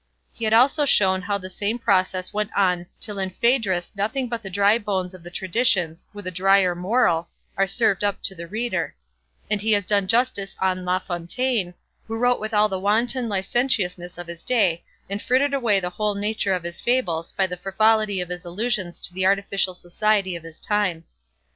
[0.33, 4.41] He had also shown how the same process went on till in Phaedrus nothing but
[4.41, 8.47] the dry bones of the traditions, with a drier moral, are served up to the
[8.47, 8.95] reader;
[9.47, 11.75] and he has done justice on La Fontaine,
[12.07, 16.15] who wrote with all the wanton licentiousness of his day, and frittered away the whole
[16.15, 20.41] nature of his fables by the frivolity of his allusions to the artificial society of
[20.41, 21.03] his time.